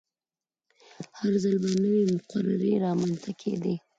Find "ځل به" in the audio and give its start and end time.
1.43-1.69